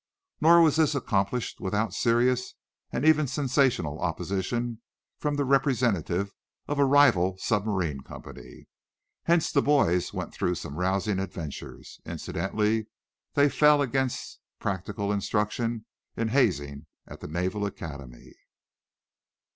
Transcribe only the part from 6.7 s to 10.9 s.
a rival submarine company. Hence the boys went through some